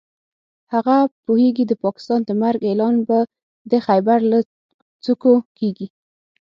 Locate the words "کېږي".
5.59-5.87